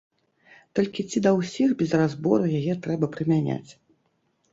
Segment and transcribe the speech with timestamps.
[0.77, 3.71] Толькі ці да ўсіх без разбору яе трэба прымяняць?